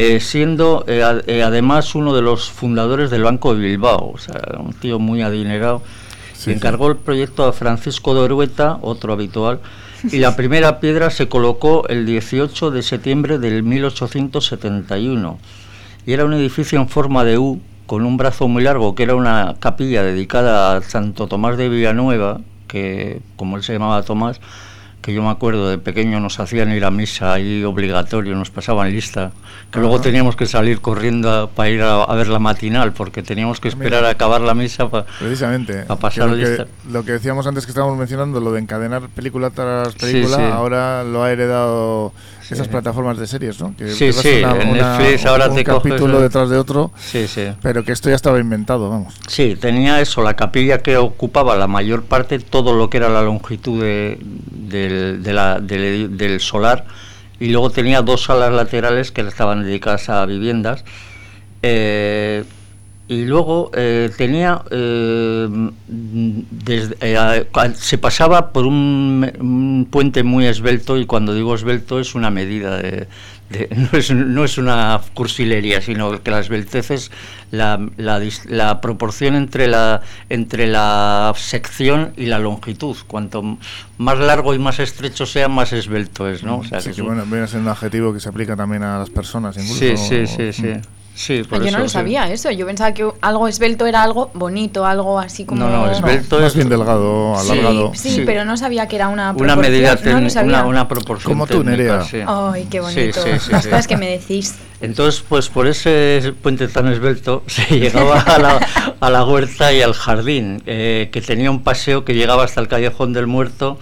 Eh, 0.00 0.20
siendo 0.20 0.84
eh, 0.86 1.02
a- 1.02 1.20
eh, 1.26 1.42
además 1.42 1.94
uno 1.96 2.14
de 2.14 2.22
los 2.22 2.48
fundadores 2.50 3.10
del 3.10 3.24
Banco 3.24 3.52
de 3.54 3.60
Bilbao, 3.60 4.12
o 4.14 4.18
sea, 4.18 4.40
un 4.60 4.72
tío 4.72 4.98
muy 5.00 5.22
adinerado. 5.22 5.82
Sí, 6.34 6.52
encargó 6.52 6.86
el 6.88 6.96
proyecto 6.96 7.44
a 7.44 7.52
Francisco 7.52 8.14
de 8.14 8.20
Orueta, 8.20 8.78
otro 8.80 9.12
habitual, 9.12 9.58
y 10.12 10.18
la 10.18 10.36
primera 10.36 10.78
piedra 10.78 11.10
se 11.10 11.28
colocó 11.28 11.84
el 11.88 12.06
18 12.06 12.70
de 12.70 12.82
septiembre 12.82 13.40
del 13.40 13.64
1871. 13.64 15.38
Y 16.06 16.12
era 16.12 16.24
un 16.24 16.32
edificio 16.32 16.78
en 16.78 16.88
forma 16.88 17.24
de 17.24 17.38
U, 17.38 17.60
con 17.86 18.04
un 18.04 18.16
brazo 18.16 18.46
muy 18.46 18.62
largo, 18.62 18.94
que 18.94 19.02
era 19.02 19.16
una 19.16 19.56
capilla 19.58 20.04
dedicada 20.04 20.76
a 20.76 20.82
Santo 20.82 21.26
Tomás 21.26 21.56
de 21.56 21.68
Villanueva, 21.68 22.40
que 22.68 23.20
como 23.34 23.56
él 23.56 23.64
se 23.64 23.72
llamaba 23.72 24.02
Tomás, 24.04 24.40
que 25.02 25.14
yo 25.14 25.22
me 25.22 25.30
acuerdo 25.30 25.70
de 25.70 25.78
pequeño 25.78 26.20
nos 26.20 26.38
hacían 26.40 26.70
ir 26.72 26.84
a 26.84 26.90
misa 26.90 27.32
ahí 27.32 27.64
obligatorio, 27.64 28.34
nos 28.34 28.50
pasaban 28.50 28.90
lista, 28.90 29.30
que 29.70 29.78
luego 29.78 30.00
teníamos 30.00 30.36
que 30.36 30.46
salir 30.46 30.80
corriendo 30.80 31.50
para 31.54 31.68
ir 31.70 31.82
a, 31.82 32.02
a 32.02 32.14
ver 32.14 32.28
la 32.28 32.38
matinal, 32.38 32.92
porque 32.92 33.22
teníamos 33.22 33.60
que 33.60 33.68
Ah, 33.68 33.70
esperar 33.70 34.00
mira. 34.00 34.08
a 34.08 34.12
acabar 34.12 34.40
la 34.40 34.54
misa 34.54 34.88
para... 34.90 35.06
Precisamente. 35.18 35.84
A 35.88 35.96
pasar 35.96 36.24
que 36.24 36.30
lo, 36.30 36.36
lista. 36.36 36.64
que, 36.64 36.90
lo 36.92 37.04
que 37.04 37.12
decíamos 37.12 37.46
antes 37.46 37.64
que 37.64 37.70
estábamos 37.70 37.96
mencionando, 37.96 38.40
lo 38.40 38.52
de 38.52 38.60
encadenar 38.60 39.08
película 39.08 39.50
tras 39.50 39.92
Sí, 39.92 39.98
película, 40.00 40.36
sí. 40.36 40.42
ahora 40.52 41.04
lo 41.04 41.22
ha 41.22 41.30
heredado 41.32 42.12
Sí. 42.42 42.54
esas 42.54 42.68
plataformas 42.68 43.18
de 43.18 43.26
series, 43.26 43.60
¿no? 43.60 43.76
Que 43.76 43.90
Sí, 43.90 44.10
sí, 44.10 44.38
una- 44.42 44.56
en 44.62 44.68
una- 44.70 44.98
Netflix 44.98 45.26
ahora 45.26 45.48
un 45.48 45.54
te 45.56 45.64
coges 45.64 45.82
capítulo 45.92 46.16
el- 46.16 46.22
detrás 46.22 46.48
de 46.48 46.56
otro, 46.56 46.90
Sí, 46.96 47.28
sí. 47.28 47.42
pero 47.60 47.84
que 47.84 47.92
esto 47.92 48.08
ya 48.08 48.16
estaba 48.16 48.38
inventado, 48.40 48.88
vamos. 48.88 49.14
Sí, 49.26 49.54
tenía 49.60 50.00
eso, 50.00 50.22
la 50.22 50.34
capilla 50.34 50.78
que 50.78 50.96
ocupaba 50.96 51.56
la 51.56 51.66
mayor 51.66 52.04
parte, 52.04 52.38
todo 52.38 52.72
lo 52.74 52.88
que 52.88 52.96
era 52.96 53.10
la 53.10 53.20
longitud 53.20 53.82
de- 53.82 54.18
del, 54.50 54.97
de 55.22 55.32
la- 55.32 55.60
del- 55.60 56.16
del 56.16 56.40
solar, 56.40 56.84
y 57.40 57.48
luego 57.50 57.70
tenía 57.70 58.02
dos 58.02 58.24
salas 58.24 58.52
laterales 58.52 59.12
que 59.12 59.20
estaban 59.22 59.64
dedicadas 59.64 60.08
a 60.08 60.24
viviendas. 60.26 60.84
eh, 61.62 62.44
y 63.10 63.24
luego 63.24 63.70
eh, 63.74 64.10
tenía, 64.18 64.60
eh, 64.70 65.48
se 67.74 67.98
pasaba 67.98 68.52
por 68.52 68.66
un, 68.66 69.30
un 69.40 69.88
puente 69.90 70.22
muy 70.22 70.46
esbelto, 70.46 70.98
y 70.98 71.06
cuando 71.06 71.34
digo 71.34 71.54
esbelto 71.54 72.00
es 72.00 72.14
una 72.14 72.30
medida 72.30 72.76
de, 72.76 73.08
de- 73.50 73.68
no, 73.92 73.98
es, 73.98 74.10
no 74.10 74.44
es 74.44 74.58
una 74.58 75.00
cursilería, 75.14 75.80
sino 75.80 76.22
que 76.22 76.30
la 76.30 76.40
esbeltez 76.40 76.90
es 76.90 77.10
la, 77.50 77.80
la 77.96 78.20
la 78.46 78.80
proporción 78.80 79.34
entre 79.34 79.66
la, 79.68 80.02
entre 80.28 80.66
la 80.66 81.32
sección 81.36 82.12
y 82.16 82.26
la 82.26 82.38
longitud. 82.38 82.96
Cuanto 83.06 83.58
más 83.96 84.18
largo 84.18 84.54
y 84.54 84.58
más 84.58 84.78
estrecho 84.80 85.24
sea, 85.26 85.48
más 85.48 85.72
esbelto 85.72 86.28
es, 86.28 86.42
¿no? 86.42 86.58
O 86.58 86.64
sea, 86.64 86.80
Sí, 86.80 86.90
que 86.90 86.94
que 86.96 87.00
es 87.00 87.06
un- 87.06 87.06
bueno, 87.06 87.24
viene 87.26 87.44
a 87.44 87.46
ser 87.46 87.60
un 87.60 87.68
adjetivo 87.68 88.12
que 88.12 88.20
se 88.20 88.28
aplica 88.28 88.54
también 88.56 88.82
a 88.82 88.98
las 88.98 89.10
personas, 89.10 89.56
incluso. 89.56 89.78
sí, 89.78 89.96
sí, 89.96 90.26
sí, 90.26 90.52
sí. 90.52 90.66
Mm. 90.66 90.97
Sí, 91.18 91.42
Ah, 91.44 91.46
por 91.50 91.64
yo 91.64 91.72
no 91.72 91.78
lo 91.80 91.88
sí. 91.88 91.94
sabía 91.94 92.30
eso. 92.30 92.48
Yo 92.52 92.64
pensaba 92.64 92.94
que 92.94 93.04
algo 93.22 93.48
esbelto 93.48 93.86
era 93.88 94.04
algo 94.04 94.30
bonito, 94.34 94.86
algo 94.86 95.18
así 95.18 95.44
como. 95.44 95.64
No, 95.64 95.68
no, 95.68 95.90
esbelto 95.90 96.38
Más 96.38 96.46
es- 96.46 96.54
bien 96.54 96.68
delgado, 96.68 97.34
Sí, 97.42 97.50
alargado. 97.50 97.92
Sí, 97.96 98.10
Sí. 98.10 98.22
pero 98.24 98.44
no 98.44 98.56
sabía 98.56 98.86
que 98.86 98.94
era 98.94 99.08
una 99.08 99.30
Una 99.30 99.36
proporción. 99.56 99.60
medida, 99.72 99.94
no 99.96 100.00
técnica, 100.00 100.30
sabía. 100.30 100.48
una, 100.60 100.64
una 100.66 100.86
proporción 100.88 101.32
Como 101.32 101.48
tú, 101.48 101.64
Nerea. 101.64 102.02
sí. 102.04 102.18
Ay, 102.24 102.68
qué 102.70 102.78
bonito. 102.78 103.20
Sí, 103.20 103.30
sí, 103.32 103.38
sí, 103.40 103.50
Las 103.50 103.66
cosas 103.66 103.88
que 103.88 103.96
me 103.96 104.08
decís. 104.10 104.54
Entonces, 104.80 105.24
pues 105.28 105.48
por 105.48 105.66
ese 105.66 106.32
puente 106.40 106.68
tan 106.68 106.86
esbelto 106.86 107.42
se 107.48 107.66
llegaba 107.80 108.20
a 108.20 108.38
la, 108.38 108.60
a 109.00 109.10
la 109.10 109.24
huerta 109.24 109.72
y 109.72 109.82
al 109.82 109.94
jardín, 109.94 110.62
eh, 110.66 111.08
que 111.12 111.20
tenía 111.20 111.50
un 111.50 111.64
paseo 111.64 112.04
que 112.04 112.14
llegaba 112.14 112.44
hasta 112.44 112.60
el 112.60 112.68
callejón 112.68 113.12
del 113.12 113.26
muerto, 113.26 113.80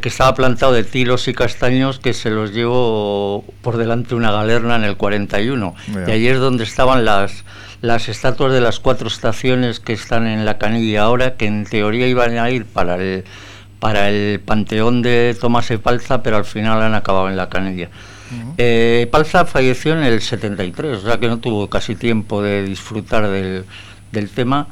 que 0.00 0.08
estaba 0.08 0.34
plantado 0.34 0.72
de 0.72 0.84
tilos 0.84 1.28
y 1.28 1.34
castaños 1.34 1.98
que 1.98 2.12
se 2.12 2.30
los 2.30 2.52
llevó 2.52 3.44
por 3.62 3.76
delante 3.76 4.14
una 4.14 4.30
galerna 4.30 4.76
en 4.76 4.84
el 4.84 4.96
41. 4.96 5.74
Mira. 5.88 6.08
Y 6.08 6.12
allí 6.12 6.28
es 6.28 6.38
donde 6.38 6.64
estaban 6.64 7.04
las, 7.04 7.44
las 7.80 8.08
estatuas 8.08 8.52
de 8.52 8.60
las 8.60 8.80
cuatro 8.80 9.08
estaciones 9.08 9.80
que 9.80 9.92
están 9.92 10.26
en 10.26 10.44
la 10.44 10.58
canilla 10.58 11.02
ahora, 11.02 11.34
que 11.34 11.46
en 11.46 11.64
teoría 11.64 12.06
iban 12.06 12.38
a 12.38 12.50
ir 12.50 12.64
para 12.66 12.96
el, 12.96 13.24
para 13.78 14.08
el 14.08 14.40
panteón 14.40 15.02
de 15.02 15.36
Tomás 15.38 15.70
Epalza, 15.70 16.22
pero 16.22 16.36
al 16.36 16.44
final 16.44 16.82
han 16.82 16.94
acabado 16.94 17.28
en 17.28 17.36
la 17.36 17.48
canilla. 17.48 17.90
Eh, 18.58 19.08
Palza 19.12 19.44
falleció 19.44 19.92
en 19.92 20.02
el 20.02 20.20
73, 20.20 20.98
o 20.98 21.00
sea 21.02 21.18
que 21.18 21.28
no 21.28 21.38
tuvo 21.38 21.68
casi 21.68 21.94
tiempo 21.94 22.42
de 22.42 22.64
disfrutar 22.64 23.28
del, 23.28 23.64
del 24.10 24.30
tema. 24.30 24.68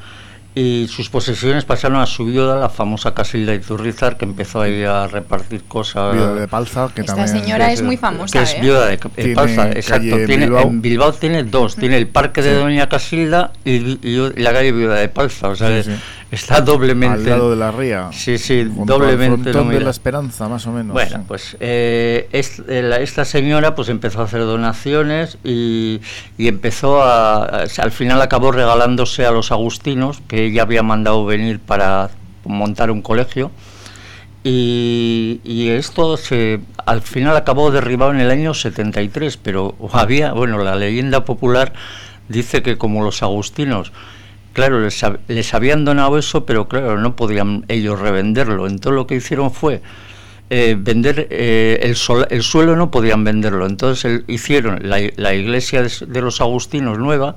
Y 0.55 0.87
sus 0.87 1.09
posesiones 1.09 1.65
pasaron 1.65 1.97
a 1.99 2.05
su 2.05 2.25
viuda, 2.25 2.55
la 2.59 2.69
famosa 2.69 3.13
Casilda 3.13 3.55
Iturrizar, 3.55 4.17
que 4.17 4.25
empezó 4.25 4.61
ahí 4.61 4.83
a 4.83 5.07
repartir 5.07 5.63
cosas. 5.63 6.13
Viuda 6.13 6.35
de 6.35 6.47
Palza, 6.47 6.89
que 6.93 7.01
Esta 7.01 7.15
también... 7.15 7.41
señora 7.41 7.71
es 7.71 7.81
muy 7.81 7.97
famosa, 7.97 8.37
Que 8.37 8.43
es 8.43 8.53
¿eh? 8.53 8.59
viuda 8.61 8.85
de, 8.87 8.97
Palza, 9.33 9.71
exacto. 9.71 10.05
en 10.05 10.25
Tiene, 10.27 10.45
Bilbao. 10.45 10.63
En 10.67 10.81
Bilbao 10.81 11.13
tiene 11.13 11.43
dos, 11.43 11.75
tiene 11.75 11.97
el 11.97 12.07
parque 12.07 12.41
de 12.41 12.53
Sí. 12.53 12.59
Doña 12.59 12.87
Casilda 12.87 13.51
y, 13.65 13.97
y 14.07 14.31
la 14.37 14.53
calle 14.53 14.71
Viuda 14.71 14.95
de 14.95 15.09
Palza, 15.09 15.49
o 15.49 15.55
sea, 15.55 15.69
Sí, 15.69 15.73
que 15.89 15.95
sí. 15.95 16.01
Está 16.33 16.61
doblemente... 16.61 17.31
Al 17.31 17.37
lado 17.39 17.49
de 17.51 17.55
la 17.57 17.71
ría. 17.71 18.09
Sí, 18.11 18.37
sí, 18.37 18.63
doblemente 18.63 19.51
frontón 19.51 19.73
de 19.73 19.79
la 19.81 19.89
esperanza, 19.91 20.47
más 20.49 20.65
o 20.67 20.71
menos. 20.71 20.93
Bueno, 20.93 21.17
sí. 21.17 21.23
pues 21.27 21.57
eh, 21.59 22.27
es- 22.31 22.61
eh, 22.67 22.97
esta 23.01 23.25
señora 23.25 23.75
pues 23.75 23.89
empezó 23.89 24.21
a 24.21 24.25
hacer 24.25 24.41
donaciones 24.41 25.37
y, 25.43 26.01
y 26.37 26.47
empezó 26.47 27.01
a, 27.03 27.43
a- 27.45 27.65
al 27.77 27.91
final 27.91 28.21
acabó 28.21 28.51
regalándose 28.51 29.25
a 29.25 29.31
los 29.31 29.51
agustinos 29.51 30.21
que 30.27 30.45
ella 30.45 30.63
había 30.63 30.83
mandado 30.83 31.25
venir 31.25 31.59
para 31.59 32.09
montar 32.45 32.91
un 32.91 33.01
colegio 33.01 33.51
y, 34.43 35.39
y 35.43 35.69
esto 35.69 36.17
se 36.17 36.59
al 36.85 37.01
final 37.01 37.37
acabó 37.37 37.71
derribado 37.71 38.11
en 38.11 38.19
el 38.19 38.29
año 38.29 38.53
73, 38.53 39.37
pero 39.37 39.75
había, 39.93 40.33
bueno, 40.33 40.57
la 40.63 40.75
leyenda 40.75 41.23
popular 41.23 41.71
dice 42.27 42.61
que 42.61 42.77
como 42.77 43.03
los 43.03 43.23
agustinos 43.23 43.93
Claro, 44.53 44.79
les, 44.81 45.03
les 45.27 45.53
habían 45.55 45.83
donado 45.83 46.17
eso, 46.17 46.45
pero 46.45 46.67
claro, 46.67 46.99
no 46.99 47.15
podían 47.15 47.65
ellos 47.69 47.99
revenderlo. 47.99 48.67
Entonces 48.67 48.95
lo 48.95 49.07
que 49.07 49.15
hicieron 49.15 49.51
fue 49.51 49.81
eh, 50.51 50.75
vender 50.77 51.27
eh, 51.31 51.79
el, 51.81 51.95
sol- 51.95 52.27
el 52.29 52.43
suelo, 52.43 52.75
no 52.75 52.91
podían 52.91 53.23
venderlo. 53.23 53.65
Entonces 53.65 54.05
el- 54.05 54.23
hicieron 54.27 54.87
la, 54.87 54.99
la 55.15 55.33
iglesia 55.33 55.81
de, 55.81 56.21
los 56.21 56.39
agustinos 56.39 56.99
nueva, 56.99 57.35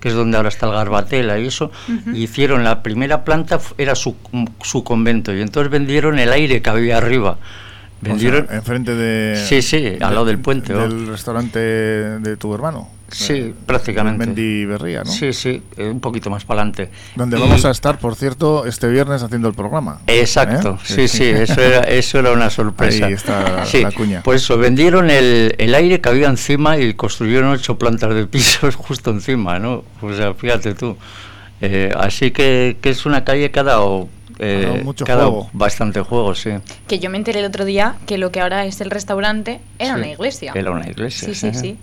que 0.00 0.08
es 0.08 0.14
donde 0.14 0.38
ahora 0.38 0.48
está 0.48 0.64
el 0.66 0.72
Garbatela 0.72 1.38
y 1.38 1.46
eso, 1.48 1.70
y 2.14 2.22
hicieron 2.24 2.64
la 2.64 2.82
primera 2.82 3.24
planta, 3.24 3.60
era 3.78 3.94
su, 3.94 4.16
su 4.62 4.84
convento, 4.84 5.34
y 5.34 5.40
entonces 5.42 5.70
vendieron 5.70 6.18
el 6.18 6.32
aire 6.32 6.62
que 6.62 6.70
había 6.70 6.96
arriba. 6.98 7.36
O 8.12 8.18
sea, 8.18 8.30
Vendieron, 8.30 8.46
enfrente 8.50 8.94
de... 8.94 9.42
Sí, 9.46 9.62
sí, 9.62 9.96
al 10.00 10.14
lado 10.14 10.24
del 10.24 10.38
puente, 10.38 10.72
¿no? 10.72 10.80
Del 10.80 11.06
restaurante 11.06 11.58
de 11.58 12.36
tu 12.36 12.54
hermano. 12.54 12.88
Sí, 13.10 13.32
Eh, 13.34 13.54
prácticamente. 13.66 14.26
Mendy 14.26 14.64
Berría, 14.64 15.04
¿no? 15.04 15.10
Sí, 15.10 15.32
sí, 15.32 15.62
eh, 15.76 15.88
un 15.88 16.00
poquito 16.00 16.30
más 16.30 16.44
para 16.44 16.62
adelante. 16.62 16.90
Donde 17.14 17.38
vamos 17.38 17.64
a 17.64 17.70
estar, 17.70 17.98
por 17.98 18.16
cierto, 18.16 18.66
este 18.66 18.88
viernes 18.88 19.22
haciendo 19.22 19.48
el 19.48 19.54
programa. 19.54 20.00
Exacto, 20.08 20.78
¿Eh? 20.80 20.84
sí, 20.84 21.08
sí, 21.08 21.24
eso 21.24 21.60
era, 21.60 21.80
eso 21.88 22.18
era 22.18 22.32
una 22.32 22.50
sorpresa. 22.50 23.06
Ahí 23.06 23.12
está 23.12 23.64
Sí, 23.66 23.82
la 23.82 23.92
cuña. 23.92 24.22
Por 24.22 24.34
eso 24.34 24.58
vendieron 24.58 25.10
el, 25.10 25.54
el 25.58 25.74
aire 25.74 26.00
que 26.00 26.08
había 26.08 26.28
encima 26.28 26.76
y 26.78 26.94
construyeron 26.94 27.50
ocho 27.50 27.78
plantas 27.78 28.14
de 28.14 28.26
pisos 28.26 28.74
justo 28.76 29.10
encima, 29.10 29.58
¿no? 29.60 29.84
O 30.00 30.12
sea, 30.12 30.34
fíjate 30.34 30.74
tú. 30.74 30.96
Eh, 31.60 31.92
así 31.96 32.32
que, 32.32 32.78
que 32.80 32.90
es 32.90 33.06
una 33.06 33.22
calle 33.22 33.50
que 33.52 33.60
ha 33.60 33.64
dado, 33.64 34.08
eh, 34.38 34.80
mucho 34.84 35.04
juego. 35.06 35.48
bastante 35.52 36.00
juego, 36.00 36.34
sí. 36.34 36.50
Que 36.86 36.98
yo 36.98 37.10
me 37.10 37.18
enteré 37.18 37.40
el 37.40 37.46
otro 37.46 37.64
día 37.64 37.96
que 38.06 38.18
lo 38.18 38.30
que 38.32 38.40
ahora 38.40 38.64
es 38.66 38.80
el 38.80 38.90
restaurante 38.90 39.60
era 39.78 39.94
Sí, 39.94 40.00
una 40.00 40.08
iglesia. 40.10 40.52
Era 40.54 40.70
una 40.70 40.88
iglesia. 40.88 41.28
Sí, 41.28 41.34
sí, 41.34 41.52
sí. 41.54 41.76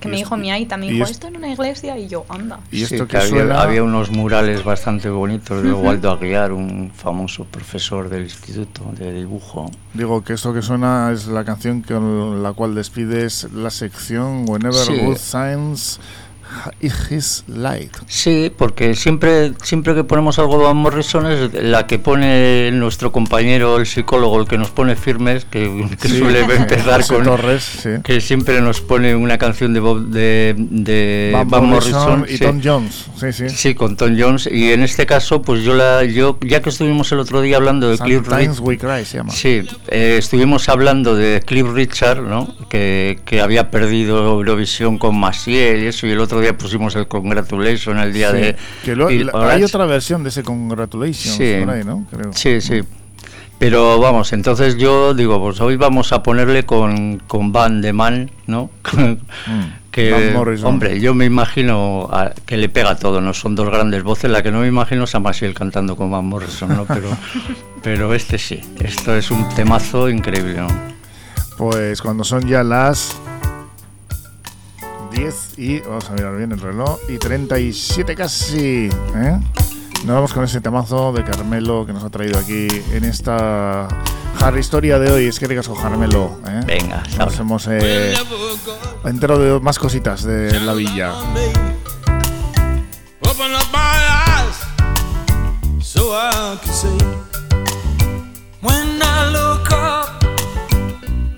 Que 0.00 0.08
Y 0.08 0.10
me 0.10 0.16
dijo 0.16 0.36
mi 0.36 0.50
ahí 0.50 0.66
también, 0.66 0.90
y 0.92 0.94
dijo, 0.96 1.04
es- 1.04 1.12
esto 1.12 1.28
en 1.28 1.36
una 1.36 1.48
iglesia, 1.52 1.96
y 1.96 2.08
yo, 2.08 2.24
anda. 2.28 2.58
Y 2.72 2.78
Sí, 2.78 2.94
esto 2.94 3.06
que 3.06 3.12
que 3.12 3.16
había, 3.18 3.28
suena... 3.30 3.62
había 3.62 3.84
unos 3.84 4.10
murales 4.10 4.64
bastante 4.64 5.08
bonitos 5.08 5.62
de 5.62 5.72
Waldo 5.72 6.10
Aguiar, 6.10 6.50
un 6.50 6.90
famoso 6.92 7.44
profesor 7.44 8.08
del 8.08 8.24
instituto 8.24 8.90
de 8.98 9.12
dibujo. 9.12 9.70
Digo 9.94 10.24
que 10.24 10.32
esto 10.32 10.52
que 10.52 10.62
suena 10.62 11.12
es 11.12 11.28
la 11.28 11.44
canción 11.44 11.82
con 11.82 12.42
la 12.42 12.52
cual 12.54 12.74
despides 12.74 13.46
la 13.52 13.70
sección 13.70 14.46
Whenever 14.48 14.74
Sí. 14.74 14.96
Good 14.98 15.18
Science 15.18 16.00
is 16.80 17.44
Light. 17.48 17.92
Sí, 18.06 18.50
porque 18.56 18.94
siempre, 18.94 19.52
siempre 19.62 19.94
que 19.94 20.04
ponemos 20.04 20.38
algo 20.38 20.58
de 20.58 20.64
Van 20.64 20.76
Morrison 20.76 21.30
es 21.30 21.52
la 21.54 21.86
que 21.86 21.98
pone 21.98 22.70
nuestro 22.72 23.12
compañero, 23.12 23.76
el 23.78 23.86
psicólogo, 23.86 24.40
el 24.40 24.46
que 24.48 24.58
nos 24.58 24.70
pone 24.70 24.96
firmes, 24.96 25.44
que, 25.44 25.86
que 26.00 26.08
Sí, 26.08 26.18
suele 26.18 26.40
empezar 26.40 27.04
con... 27.06 27.22
Torres, 27.24 27.62
sí. 27.62 27.88
Que 28.02 28.20
siempre 28.20 28.60
nos 28.60 28.80
pone 28.80 29.14
una 29.14 29.38
canción 29.38 29.72
de, 29.74 29.80
Bob- 29.80 30.06
de, 30.08 30.54
de 30.56 31.30
Van, 31.32 31.48
Van 31.48 31.66
Morrison, 31.66 32.20
Morrison. 32.20 32.34
y 32.34 32.38
sí. 32.38 32.44
Tom 32.44 32.60
Jones. 32.62 33.06
Sí, 33.18 33.32
sí. 33.32 33.48
Sí, 33.48 33.74
con 33.74 33.96
Tom 33.96 34.16
Jones. 34.18 34.48
Y 34.50 34.72
en 34.72 34.82
este 34.82 35.06
caso, 35.06 35.42
pues 35.42 35.62
yo 35.62 35.74
la, 35.74 36.04
yo, 36.04 36.38
ya 36.42 36.60
que 36.62 36.70
estuvimos 36.70 37.10
el 37.12 37.18
otro 37.20 37.40
día 37.40 37.56
hablando 37.56 37.88
de 37.88 37.98
Cliff 37.98 38.26
Richard, 38.28 39.04
se 39.06 39.18
llama. 39.18 39.32
Sí, 39.32 39.62
eh, 39.88 40.16
estuvimos 40.18 40.68
hablando 40.68 41.14
de 41.14 41.40
Cliff 41.44 41.66
Richard, 41.72 42.22
¿no? 42.22 42.54
Que, 42.68 43.20
que 43.24 43.40
había 43.40 43.70
perdido 43.70 44.32
Eurovisión 44.32 44.98
con 44.98 45.18
Maciel 45.18 45.84
y 45.84 45.86
eso, 45.86 46.06
y 46.06 46.10
el 46.10 46.20
otro 46.20 46.40
día 46.42 46.56
pusimos 46.58 46.94
el 46.96 47.08
Congratulation 47.08 47.98
el 47.98 48.12
día 48.12 48.30
Sí. 48.32 48.36
de. 48.36 48.56
Que 48.84 48.94
lo- 48.96 49.08
la- 49.08 49.52
hay 49.52 49.64
otra 49.64 49.86
versión 49.86 50.22
de 50.22 50.28
ese 50.28 50.42
Congratulations 50.42 51.36
Sí. 51.36 51.54
por 51.64 51.70
ahí, 51.74 51.84
¿no? 51.84 52.04
Creo. 52.10 52.32
Sí, 52.34 52.60
sí. 52.60 52.80
Pero 53.58 54.00
vamos, 54.00 54.32
entonces 54.32 54.76
yo 54.76 55.14
digo, 55.14 55.40
pues 55.40 55.60
hoy 55.60 55.76
vamos 55.76 56.12
a 56.12 56.22
ponerle 56.24 56.64
con, 56.64 57.22
con 57.28 57.52
Van 57.52 57.80
de 57.80 57.92
Man, 57.92 58.30
¿no? 58.46 58.70
Mm. 59.46 59.82
que, 59.92 60.34
hombre, 60.64 61.00
yo 61.00 61.14
me 61.14 61.26
imagino 61.26 62.08
a- 62.10 62.32
que 62.46 62.56
le 62.56 62.68
pega 62.70 62.96
todo, 62.96 63.20
¿no? 63.20 63.34
Son 63.34 63.54
dos 63.54 63.66
grandes 63.70 64.02
voces, 64.02 64.30
la 64.30 64.42
que 64.42 64.50
no 64.50 64.60
me 64.60 64.66
imagino 64.66 65.04
es 65.04 65.14
a 65.14 65.20
Maciel 65.20 65.52
cantando 65.54 65.96
con 65.96 66.10
Van 66.10 66.24
Morrison, 66.24 66.70
¿no? 66.70 66.86
Pero, 66.86 67.08
pero 67.82 68.14
este 68.14 68.38
sí, 68.38 68.60
esto 68.80 69.14
es 69.14 69.30
un 69.30 69.48
temazo 69.54 70.08
increíble, 70.08 70.54
¿no? 70.56 70.68
Pues 71.58 72.00
cuando 72.02 72.24
son 72.24 72.48
ya 72.48 72.62
las 72.64 73.16
10 75.12 75.58
y, 75.58 75.80
vamos 75.80 76.08
a 76.10 76.12
mirar 76.14 76.36
bien 76.36 76.52
el 76.52 76.60
reloj, 76.60 76.98
y 77.08 77.18
37 77.18 78.14
casi, 78.14 78.88
¿eh? 79.14 79.40
Nos 80.04 80.16
vamos 80.16 80.32
con 80.32 80.42
ese 80.42 80.60
temazo 80.60 81.12
de 81.12 81.22
Carmelo 81.22 81.86
que 81.86 81.92
nos 81.92 82.02
ha 82.02 82.10
traído 82.10 82.38
aquí 82.38 82.66
en 82.92 83.04
esta 83.04 83.86
Harry 84.40 84.58
Historia 84.58 84.98
de 84.98 85.12
hoy. 85.12 85.26
Es 85.26 85.38
que 85.38 85.46
digas 85.46 85.68
con 85.68 85.80
Carmelo, 85.80 86.40
¿eh? 86.46 86.60
Venga, 86.66 87.04
Nos 87.18 87.38
hemos 87.38 87.68
eh, 87.68 88.14
entero 89.04 89.38
de 89.38 89.60
más 89.60 89.78
cositas 89.78 90.24
de 90.24 90.58
la 90.60 90.72
villa. 90.72 91.12
Open 93.20 93.54
up 93.54 93.68
my 93.72 93.78
eyes 94.26 94.56
so 95.80 96.12
I 96.12 96.58
can 96.60 96.72
see. 96.72 96.98
When 98.60 99.00
I 99.00 99.30
look 99.30 99.70
up 99.70 100.24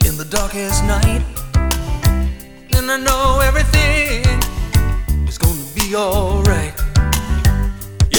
in 0.06 0.16
the 0.16 0.24
darkest 0.30 0.84
night, 0.84 1.33
then 2.88 3.00
I 3.00 3.04
know 3.04 3.40
everything 3.40 4.24
is 5.26 5.38
gonna 5.38 5.62
be 5.74 5.94
alright. 5.94 6.74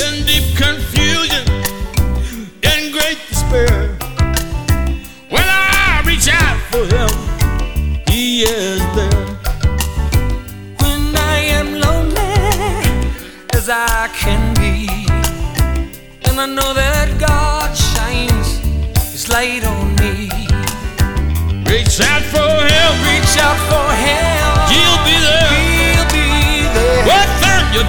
In 0.02 0.26
deep 0.26 0.58
confusion, 0.58 1.46
in 2.64 2.92
great 2.92 3.20
despair, 3.30 3.98
when 5.30 5.48
I 5.48 6.02
reach 6.06 6.28
out 6.30 6.60
for 6.72 6.86
him, 6.96 7.12
he 8.10 8.44
is 8.44 8.82
there. 8.96 9.26
When 10.82 11.16
I 11.16 11.38
am 11.60 11.80
lonely 11.86 12.36
as 13.54 13.70
I 13.70 14.10
can 14.16 14.54
be. 14.56 14.88
And 16.28 16.40
I 16.40 16.48
know 16.48 16.74
that 16.74 17.08
God 17.20 17.76
shines 17.76 18.60
His 19.12 19.30
light 19.30 19.64
on 19.64 19.96
me. 19.98 20.30
Reach 21.70 22.00
out 22.02 22.24
for 22.34 22.52
Him, 22.74 22.94
reach 23.10 23.38
out 23.38 23.60
for 23.70 23.75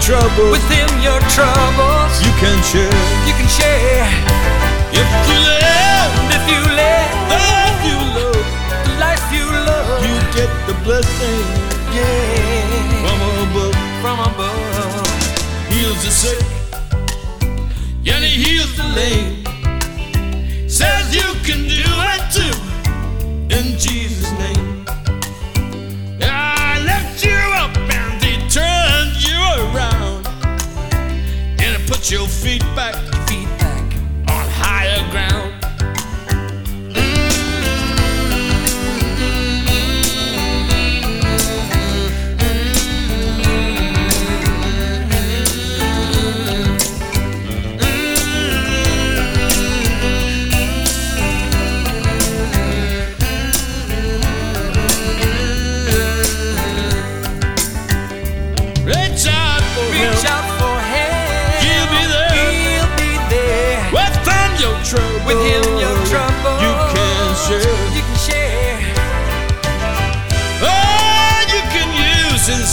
Troubles, 0.01 0.53
within 0.53 0.87
your 1.03 1.19
troubles, 1.35 2.15
you 2.25 2.31
can 2.39 2.63
share, 2.63 2.87
you 3.27 3.35
can 3.35 3.49
share. 3.49 4.07
If 4.93 5.09
you 5.27 5.39
live, 5.43 6.13
if 6.31 6.45
you 6.47 6.63
live, 6.79 7.11
the 7.33 7.39
life 7.51 7.81
you 7.91 7.99
love, 8.15 8.47
the 8.87 8.93
life 9.01 9.27
you 9.33 9.47
love, 9.51 10.05
you 10.07 10.15
get 10.37 10.51
the 10.69 10.75
blessing, 10.85 11.43
yeah, 11.93 13.03
from 13.03 13.19
above, 13.51 13.77
from 14.01 14.19
above. 14.31 15.07
Heals 15.71 16.01
the 16.05 16.13
sick, 16.13 16.41
and 18.07 18.23
he 18.25 18.33
heals 18.45 18.73
the 18.77 18.87
lame. 18.95 19.43
Says 20.69 21.13
you 21.13 21.35
can 21.43 21.67
do 21.67 21.86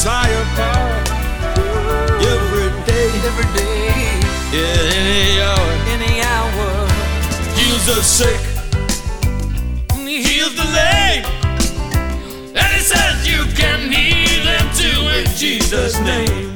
his 0.04 0.48
power 0.58 1.04
every 2.20 2.70
day, 2.86 3.10
every 3.24 3.48
day, 3.56 4.20
yeah, 4.52 5.00
any 5.00 5.40
hour, 5.40 5.70
any 5.96 6.22
hour. 6.22 6.88
Heals 7.56 7.86
the 7.86 8.02
sick, 8.04 8.42
heals 9.96 10.56
the 10.56 10.66
lame, 10.76 11.26
and 12.54 12.74
he 12.74 12.80
says 12.80 13.26
you 13.26 13.46
can 13.56 13.92
heal 13.92 14.44
them 14.44 14.68
too 14.76 15.08
in 15.20 15.26
Jesus' 15.38 15.98
name. 16.02 16.53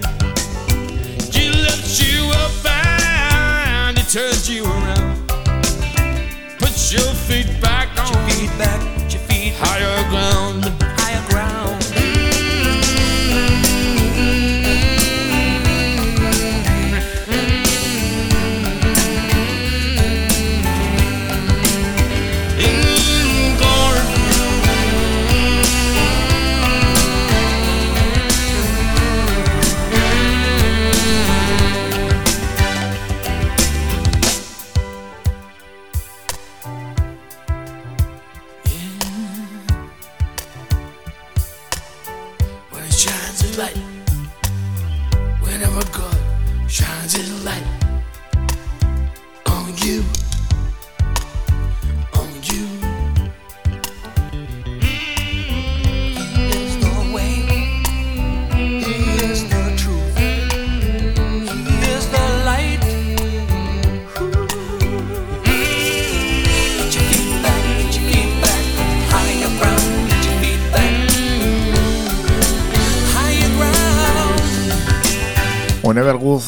Whenever 75.98 76.20
Good, 76.20 76.44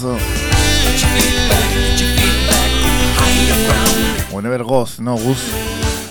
Whenever 4.32 4.63
God, 4.63 4.89
no 5.00 5.15
Good, 5.15 5.38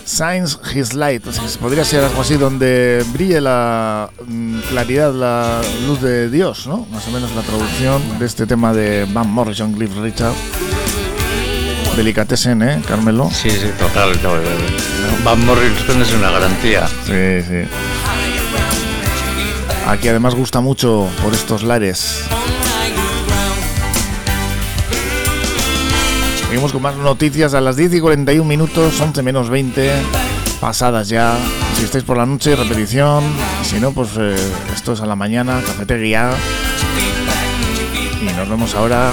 Shines 0.05 0.59
His 0.75 0.93
Light. 0.93 1.25
O 1.25 1.33
sea, 1.33 1.45
podría 1.61 1.85
ser 1.85 2.03
algo 2.03 2.21
así 2.21 2.35
donde 2.35 3.05
brille 3.13 3.41
la 3.41 4.11
mm, 4.27 4.59
claridad, 4.71 5.13
la 5.13 5.61
luz 5.87 6.01
de 6.03 6.29
Dios, 6.31 6.67
¿no? 6.67 6.85
Más 6.91 7.07
o 7.07 7.13
menos 7.13 7.33
la 7.37 7.43
traducción 7.43 8.19
de 8.19 8.27
este 8.27 8.45
tema 8.45 8.73
de 8.73 9.07
Van 9.13 9.31
Morrison, 9.31 9.73
Cliff 9.73 9.97
Richard. 9.97 10.35
Delicatessen, 11.95 12.61
¿eh, 12.63 12.83
Carmelo? 12.89 13.31
Sí, 13.33 13.51
sí, 13.51 13.71
total. 13.79 14.21
no, 14.21 15.25
Van 15.25 15.47
Morrison 15.47 16.03
es 16.03 16.13
una 16.13 16.33
garantía. 16.33 16.89
Sí, 17.07 17.43
sí. 17.47 17.69
Aquí 19.87 20.09
además 20.09 20.35
gusta 20.35 20.61
mucho 20.61 21.09
por 21.23 21.33
estos 21.33 21.63
lares. 21.63 22.25
Seguimos 26.49 26.73
con 26.73 26.81
más 26.81 26.97
noticias 26.97 27.53
a 27.53 27.61
las 27.61 27.77
10 27.77 27.93
y 27.93 28.01
41 28.01 28.43
minutos, 28.49 28.99
11 28.99 29.23
menos 29.23 29.51
20, 29.51 29.93
pasadas 30.63 31.11
ya. 31.11 31.37
Si 31.77 31.85
estáis 31.85 32.05
por 32.05 32.17
la 32.17 32.25
noche, 32.25 32.57
repetición. 32.57 33.23
Si 33.63 33.79
no, 33.79 33.93
pues 33.93 34.09
eh, 34.19 34.35
esto 34.75 34.95
es 34.95 35.03
a 35.03 35.07
la 35.07 35.15
mañana, 35.15 35.61
cafetería. 35.61 36.31
Y 38.23 38.33
nos 38.33 38.49
vemos 38.49 38.75
ahora 38.75 39.13